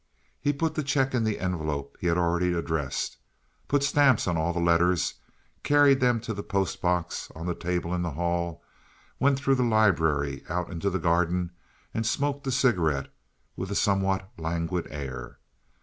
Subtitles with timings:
[0.39, 3.17] He put the cheque into the envelope he had already addressed,
[3.67, 5.13] put stamps on all the letters,
[5.61, 8.63] carried them to the post box on a table in the hall,
[9.19, 11.51] went through the library out into the garden,
[11.93, 13.13] and smoked a cigarette
[13.55, 15.37] with a somewhat languid air.